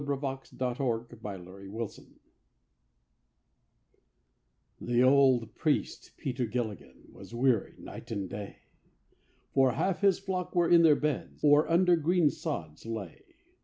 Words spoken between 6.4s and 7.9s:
Gilligan Was weary